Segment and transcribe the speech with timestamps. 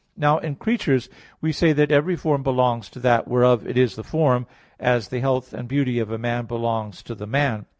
[0.17, 1.09] Now in creatures
[1.41, 4.47] we say that every form belongs to that whereof it is the form;
[4.79, 7.67] as the health and beauty of a man belongs to the man.